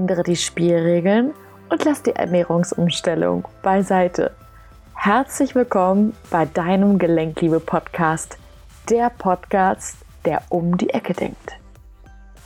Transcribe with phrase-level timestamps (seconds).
[0.00, 1.34] ändere die Spielregeln
[1.68, 4.34] und lass die Ernährungsumstellung beiseite.
[4.94, 8.38] Herzlich willkommen bei deinem Gelenkliebe-Podcast,
[8.88, 11.52] der Podcast, der um die Ecke denkt.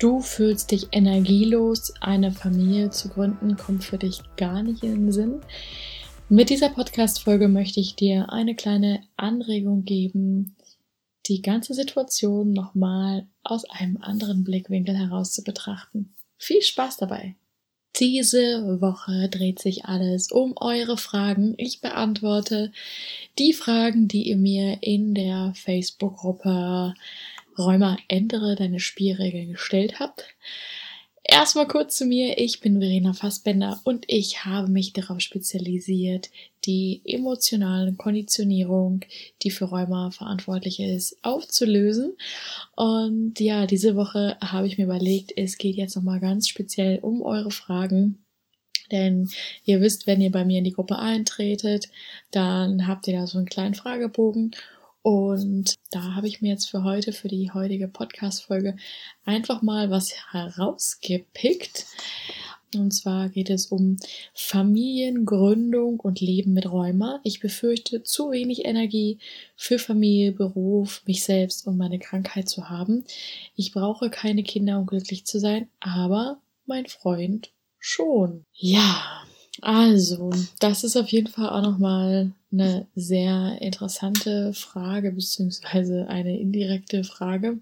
[0.00, 5.12] Du fühlst dich energielos, eine Familie zu gründen, kommt für dich gar nicht in den
[5.12, 5.40] Sinn.
[6.29, 10.57] Mit dieser Podcast-Folge möchte ich dir eine kleine Anregung geben,
[11.29, 16.16] die ganze Situation nochmal aus einem anderen Blickwinkel heraus zu betrachten.
[16.36, 17.36] Viel Spaß dabei!
[18.00, 21.54] Diese Woche dreht sich alles um eure Fragen.
[21.58, 22.72] Ich beantworte
[23.39, 26.94] die Fragen, die ihr mir in der Facebook-Gruppe
[27.57, 30.25] Räumer ändere deine Spielregeln gestellt habt.
[31.26, 32.36] Erstmal kurz zu mir.
[32.38, 36.30] Ich bin Verena Fassbender und ich habe mich darauf spezialisiert,
[36.66, 39.00] die emotionale Konditionierung,
[39.42, 42.12] die für Rheuma verantwortlich ist, aufzulösen.
[42.77, 47.22] Und ja, diese Woche habe ich mir überlegt, es geht jetzt nochmal ganz speziell um
[47.22, 48.22] eure Fragen.
[48.92, 49.31] Denn
[49.64, 51.88] ihr wisst, wenn ihr bei mir in die Gruppe eintretet,
[52.33, 54.55] dann habt ihr da so einen kleinen Fragebogen
[55.05, 58.74] und da habe ich mir jetzt für heute, für die heutige Podcast-Folge,
[59.27, 61.84] einfach mal was herausgepickt.
[62.74, 63.98] Und zwar geht es um
[64.32, 67.20] Familiengründung und Leben mit Rheuma.
[67.22, 69.19] Ich befürchte, zu wenig Energie
[69.56, 73.05] für Familie, Beruf, mich selbst und meine Krankheit zu haben.
[73.56, 78.47] Ich brauche keine Kinder, um glücklich zu sein, aber mein Freund schon.
[78.55, 79.22] Ja,
[79.62, 87.05] also, das ist auf jeden Fall auch nochmal eine sehr interessante Frage, beziehungsweise eine indirekte
[87.05, 87.58] Frage.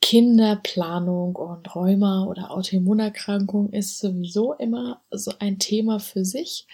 [0.00, 6.66] Kinderplanung und Rheuma oder Autoimmunerkrankung ist sowieso immer so ein Thema für sich.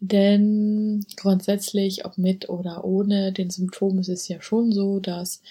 [0.00, 5.42] Denn grundsätzlich, ob mit oder ohne den Symptomen, ist es ja schon so, dass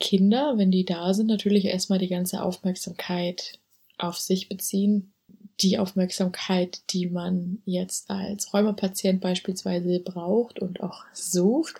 [0.00, 3.58] Kinder, wenn die da sind, natürlich erstmal die ganze Aufmerksamkeit
[3.98, 5.11] auf sich beziehen
[5.60, 11.76] die Aufmerksamkeit, die man jetzt als Rheumapatient beispielsweise braucht und auch sucht,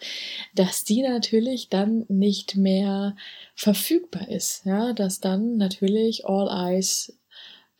[0.55, 3.17] dass die natürlich dann nicht mehr
[3.55, 4.65] verfügbar ist.
[4.65, 7.17] Ja, dass dann natürlich all eyes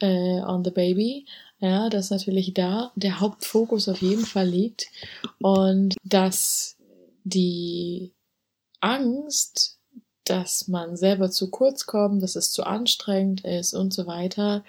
[0.01, 1.27] äh, on the baby,
[1.61, 4.89] ja, dass natürlich da der Hauptfokus auf jeden Fall liegt
[5.41, 6.77] und dass
[7.25, 8.13] die
[8.81, 9.79] Angst,
[10.25, 14.65] dass man selber zu kurz kommt, dass es zu anstrengend ist und so weiter,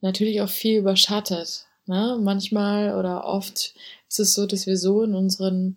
[0.00, 1.66] natürlich auch viel überschattet.
[1.86, 2.18] Ne?
[2.20, 3.74] Manchmal oder oft
[4.08, 5.76] ist es so, dass wir so in unseren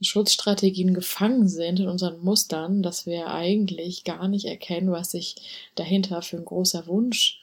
[0.00, 5.36] Schutzstrategien gefangen sind, in unseren Mustern, dass wir eigentlich gar nicht erkennen, was sich
[5.74, 7.40] dahinter für ein großer Wunsch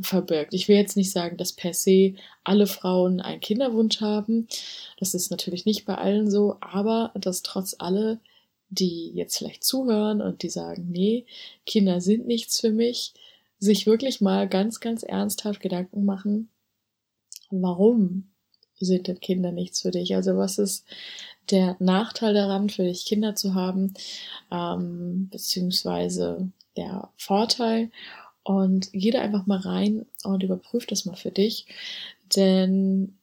[0.00, 0.54] verbirgt.
[0.54, 4.48] Ich will jetzt nicht sagen, dass per se alle Frauen einen Kinderwunsch haben.
[4.98, 8.20] Das ist natürlich nicht bei allen so, aber dass trotz alle,
[8.70, 11.26] die jetzt vielleicht zuhören und die sagen, nee,
[11.64, 13.12] Kinder sind nichts für mich,
[13.64, 16.50] sich wirklich mal ganz, ganz ernsthaft Gedanken machen,
[17.50, 18.30] warum
[18.78, 20.14] sind denn Kinder nichts für dich?
[20.14, 20.84] Also was ist
[21.50, 23.94] der Nachteil daran, für dich Kinder zu haben,
[24.50, 27.90] ähm, beziehungsweise der Vorteil?
[28.42, 31.66] Und geh da einfach mal rein und überprüf das mal für dich.
[32.36, 33.16] Denn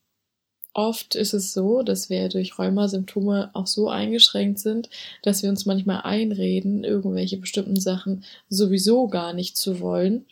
[0.74, 4.90] Oft ist es so, dass wir durch Rheumasymptome auch so eingeschränkt sind,
[5.22, 10.26] dass wir uns manchmal einreden, irgendwelche bestimmten Sachen sowieso gar nicht zu wollen.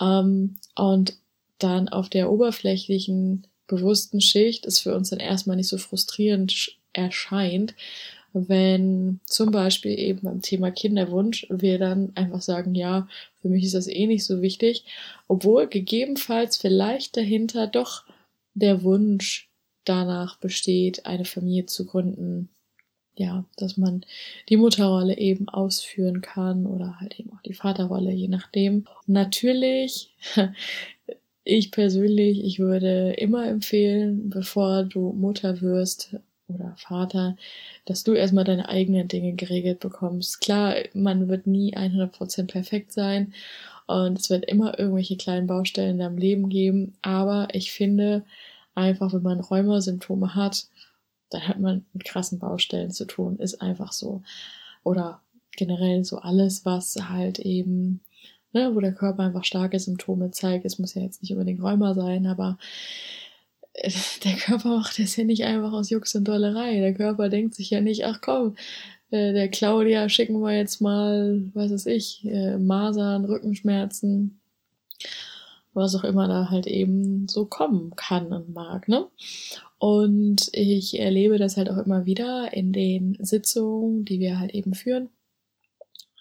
[0.00, 1.14] Ähm, und
[1.58, 7.74] dann auf der oberflächlichen, bewussten Schicht es für uns dann erstmal nicht so frustrierend erscheint,
[8.34, 13.08] wenn zum Beispiel eben beim Thema Kinderwunsch wir dann einfach sagen, ja,
[13.40, 14.84] für mich ist das eh nicht so wichtig,
[15.28, 18.04] obwohl gegebenenfalls vielleicht dahinter doch
[18.54, 19.48] der Wunsch
[19.84, 22.48] danach besteht, eine Familie zu gründen.
[23.14, 24.06] Ja, dass man
[24.48, 28.86] die Mutterrolle eben ausführen kann oder halt eben auch die Vaterrolle, je nachdem.
[29.06, 30.14] Natürlich,
[31.44, 36.16] ich persönlich, ich würde immer empfehlen, bevor du Mutter wirst
[36.48, 37.36] oder Vater,
[37.84, 40.40] dass du erstmal deine eigenen Dinge geregelt bekommst.
[40.40, 43.34] Klar, man wird nie 100% perfekt sein
[43.86, 48.24] und es wird immer irgendwelche kleinen Baustellen in deinem Leben geben, aber ich finde,
[48.74, 50.66] einfach, wenn man Rheumasymptome hat,
[51.30, 54.22] dann hat man mit krassen Baustellen zu tun, ist einfach so.
[54.84, 55.20] Oder
[55.56, 58.00] generell so alles, was halt eben,
[58.52, 60.64] ne, wo der Körper einfach starke Symptome zeigt.
[60.64, 62.58] Es muss ja jetzt nicht unbedingt Rheuma sein, aber
[63.74, 63.90] äh,
[64.24, 66.80] der Körper macht das ja nicht einfach aus Jux und Dollerei.
[66.80, 68.56] Der Körper denkt sich ja nicht, ach komm,
[69.10, 74.41] äh, der Claudia schicken wir jetzt mal, was weiß ich, äh, Masern, Rückenschmerzen
[75.74, 79.08] was auch immer da halt eben so kommen kann und mag, ne?
[79.78, 84.74] Und ich erlebe das halt auch immer wieder in den Sitzungen, die wir halt eben
[84.74, 85.10] führen.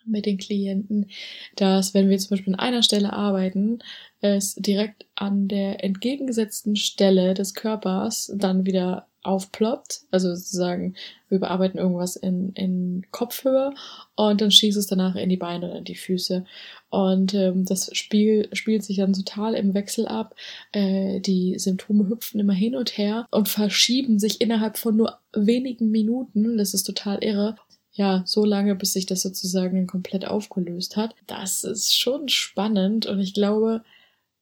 [0.05, 1.07] mit den Klienten,
[1.55, 3.79] dass wenn wir zum Beispiel an einer Stelle arbeiten,
[4.19, 10.01] es direkt an der entgegengesetzten Stelle des Körpers dann wieder aufploppt.
[10.11, 10.95] Also sozusagen,
[11.29, 13.73] wir bearbeiten irgendwas in, in Kopfhöhe
[14.15, 16.45] und dann schießt es danach in die Beine oder in die Füße.
[16.89, 20.35] Und ähm, das Spiel spielt sich dann total im Wechsel ab.
[20.71, 25.91] Äh, die Symptome hüpfen immer hin und her und verschieben sich innerhalb von nur wenigen
[25.91, 26.57] Minuten.
[26.57, 27.55] Das ist total irre.
[27.93, 31.13] Ja, so lange, bis sich das sozusagen komplett aufgelöst hat.
[31.27, 33.83] Das ist schon spannend und ich glaube,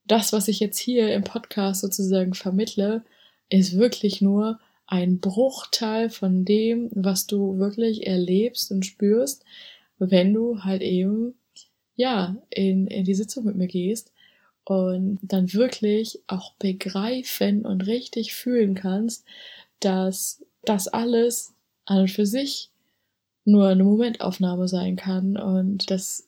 [0.05, 3.03] das, was ich jetzt hier im Podcast sozusagen vermittle,
[3.49, 4.59] ist wirklich nur
[4.91, 9.44] ein Bruchteil von dem, was du wirklich erlebst und spürst,
[10.00, 11.36] wenn du halt eben,
[11.95, 14.12] ja, in, in die Sitzung mit mir gehst
[14.63, 19.25] und dann wirklich auch begreifen und richtig fühlen kannst,
[19.80, 21.53] dass das alles
[21.85, 22.71] an und für sich
[23.45, 26.27] nur eine Momentaufnahme sein kann und dass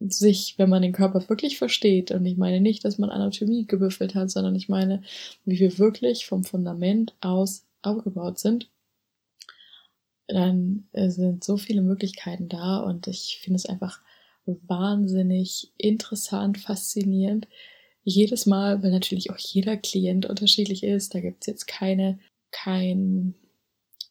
[0.00, 4.14] sich, wenn man den Körper wirklich versteht, und ich meine nicht, dass man Anatomie gebüffelt
[4.14, 5.02] hat, sondern ich meine,
[5.46, 8.70] wie wir wirklich vom Fundament aus aufgebaut sind,
[10.28, 14.00] dann äh, sind so viele Möglichkeiten da und ich finde es einfach
[14.46, 17.46] wahnsinnig interessant, faszinierend.
[18.04, 22.18] Jedes Mal, weil natürlich auch jeder Klient unterschiedlich ist, da gibt es jetzt keine,
[22.50, 23.34] kein,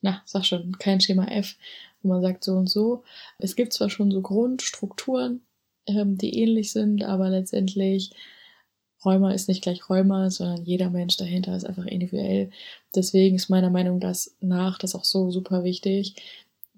[0.01, 1.57] na, sag schon, kein Schema F,
[2.01, 3.03] wo man sagt so und so.
[3.38, 5.41] Es gibt zwar schon so Grundstrukturen,
[5.88, 8.12] ähm, die ähnlich sind, aber letztendlich
[9.03, 12.51] Rheuma ist nicht gleich Rheuma, sondern jeder Mensch dahinter ist einfach individuell.
[12.95, 14.00] Deswegen ist meiner Meinung
[14.42, 16.15] nach das auch so super wichtig,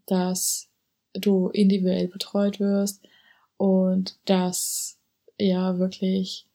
[0.05, 0.69] dass
[1.13, 3.01] du individuell betreut wirst
[3.57, 4.97] und dass
[5.39, 6.47] ja wirklich,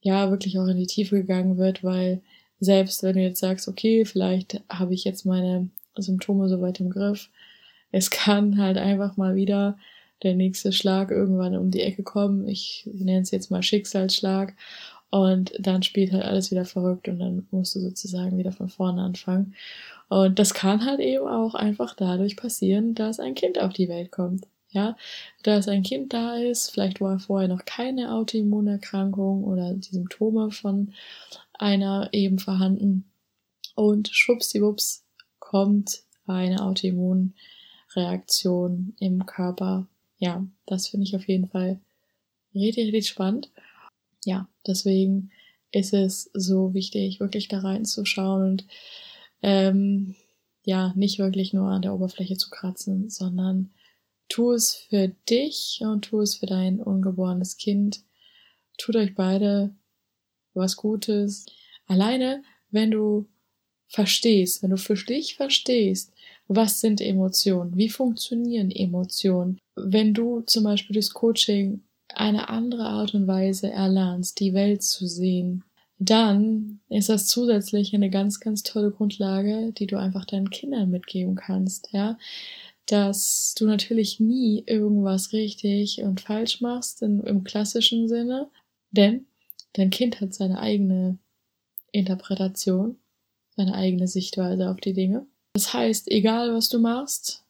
[0.00, 2.22] ja wirklich auch in die Tiefe gegangen wird, weil
[2.58, 7.30] selbst wenn du jetzt sagst, okay, vielleicht habe ich jetzt meine Symptome soweit im Griff,
[7.92, 9.78] es kann halt einfach mal wieder
[10.22, 12.48] der nächste Schlag irgendwann um die Ecke kommen.
[12.48, 14.54] Ich nenne es jetzt mal Schicksalsschlag.
[15.10, 19.02] Und dann spielt halt alles wieder verrückt und dann musst du sozusagen wieder von vorne
[19.02, 19.56] anfangen.
[20.08, 24.12] Und das kann halt eben auch einfach dadurch passieren, dass ein Kind auf die Welt
[24.12, 24.46] kommt.
[24.72, 24.96] Ja,
[25.42, 30.92] dass ein Kind da ist, vielleicht war vorher noch keine Autoimmunerkrankung oder die Symptome von
[31.54, 33.10] einer eben vorhanden.
[33.74, 35.04] Und schwuppsiwupps
[35.40, 39.88] kommt eine Autoimmunreaktion im Körper
[40.20, 41.80] ja, das finde ich auf jeden Fall
[42.54, 43.50] richtig, richtig spannend.
[44.24, 45.30] Ja, deswegen
[45.72, 48.66] ist es so wichtig, wirklich da reinzuschauen und
[49.42, 50.14] ähm,
[50.64, 53.70] ja, nicht wirklich nur an der Oberfläche zu kratzen, sondern
[54.28, 58.02] tu es für dich und tu es für dein ungeborenes Kind.
[58.76, 59.74] Tut euch beide
[60.52, 61.46] was Gutes.
[61.86, 63.26] Alleine, wenn du
[63.88, 66.12] verstehst, wenn du für dich verstehst,
[66.52, 73.14] was sind Emotionen, wie funktionieren Emotionen, wenn du zum Beispiel durchs Coaching eine andere Art
[73.14, 75.62] und Weise erlernst, die Welt zu sehen,
[76.00, 81.36] dann ist das zusätzlich eine ganz, ganz tolle Grundlage, die du einfach deinen Kindern mitgeben
[81.36, 82.18] kannst, ja.
[82.86, 88.50] Dass du natürlich nie irgendwas richtig und falsch machst in, im klassischen Sinne,
[88.90, 89.26] denn
[89.74, 91.18] dein Kind hat seine eigene
[91.92, 92.96] Interpretation,
[93.54, 95.26] seine eigene Sichtweise auf die Dinge.
[95.54, 97.44] Das heißt, egal was du machst,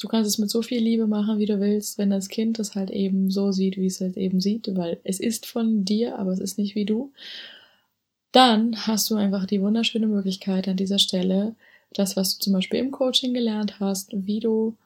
[0.00, 2.74] du kannst es mit so viel Liebe machen, wie du willst, wenn das Kind das
[2.74, 6.32] halt eben so sieht, wie es halt eben sieht, weil es ist von dir, aber
[6.32, 7.12] es ist nicht wie du.
[8.32, 11.56] Dann hast du einfach die wunderschöne Möglichkeit an dieser Stelle,
[11.92, 14.76] das, was du zum Beispiel im Coaching gelernt hast, wie du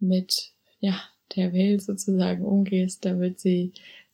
[0.00, 0.98] mit, ja,
[1.36, 3.72] der Welt sozusagen umgehst, damit sie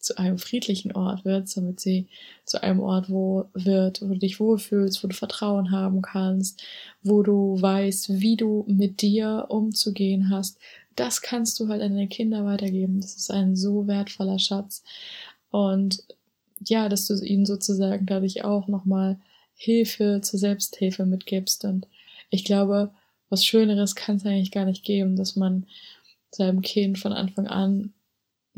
[0.09, 2.07] zu einem friedlichen Ort wird, damit sie
[2.45, 6.62] zu einem Ort wo wird, wo du dich wohlfühlst, wo du Vertrauen haben kannst,
[7.03, 10.59] wo du weißt, wie du mit dir umzugehen hast.
[10.97, 13.00] Das kannst du halt an deine Kinder weitergeben.
[13.00, 14.83] Das ist ein so wertvoller Schatz.
[15.50, 16.03] Und
[16.65, 19.19] ja, dass du ihnen sozusagen dadurch auch nochmal
[19.55, 21.65] Hilfe zur Selbsthilfe mitgibst.
[21.65, 21.87] Und
[22.31, 22.91] ich glaube,
[23.29, 25.67] was Schöneres kann es eigentlich gar nicht geben, dass man
[26.31, 27.93] seinem Kind von Anfang an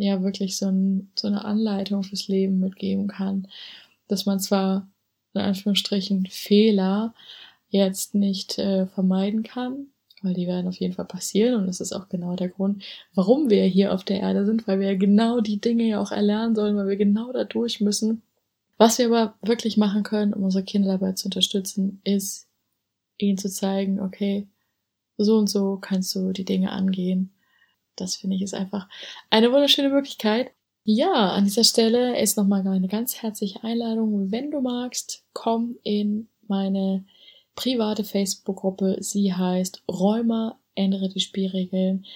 [0.01, 3.49] ja wirklich so, ein, so eine Anleitung fürs Leben mitgeben kann.
[4.09, 4.89] Dass man zwar
[5.35, 7.15] in Anführungsstrichen Fehler
[7.69, 9.87] jetzt nicht äh, vermeiden kann,
[10.23, 12.83] weil die werden auf jeden Fall passieren und das ist auch genau der Grund,
[13.15, 16.55] warum wir hier auf der Erde sind, weil wir genau die Dinge ja auch erlernen
[16.55, 18.23] sollen, weil wir genau da durch müssen.
[18.77, 22.49] Was wir aber wirklich machen können, um unsere Kinder dabei zu unterstützen, ist
[23.19, 24.49] ihnen zu zeigen, okay,
[25.17, 27.31] so und so kannst du die Dinge angehen
[28.01, 28.89] das finde ich ist einfach
[29.31, 30.51] eine wunderschöne Möglichkeit.
[30.85, 34.33] Ja, an dieser Stelle ist nochmal eine ganz herzliche Einladung.
[34.33, 37.05] Wenn du magst, komm in meine
[37.55, 38.97] private Facebook-Gruppe.
[39.01, 42.07] Sie heißt Räumer, ändere die Spielregeln.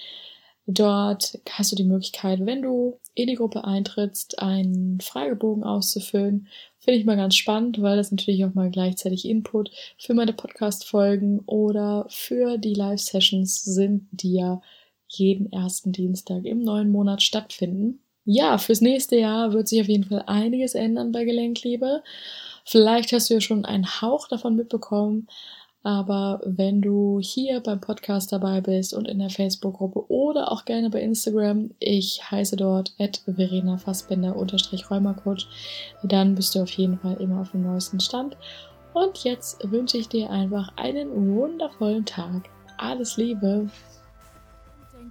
[0.67, 6.47] Dort hast du die Möglichkeit, wenn du in die Gruppe eintrittst, einen Fragebogen auszufüllen.
[6.79, 11.41] Finde ich mal ganz spannend, weil das natürlich auch mal gleichzeitig Input für meine Podcast-Folgen
[11.45, 14.61] oder für die Live-Sessions sind, die ja
[15.07, 17.99] jeden ersten Dienstag im neuen Monat stattfinden.
[18.25, 22.01] Ja, fürs nächste Jahr wird sich auf jeden Fall einiges ändern bei Gelenkliebe.
[22.65, 25.27] Vielleicht hast du ja schon einen Hauch davon mitbekommen,
[25.83, 30.89] aber wenn du hier beim Podcast dabei bist und in der Facebook-Gruppe oder auch gerne
[30.89, 32.95] bei Instagram, ich heiße dort
[33.27, 35.47] Verena Fassbender Rheumacoach,
[36.01, 38.35] dann bist du auf jeden Fall immer auf dem neuesten Stand.
[38.95, 42.49] Und jetzt wünsche ich dir einfach einen wundervollen Tag.
[42.79, 43.69] Alles Liebe.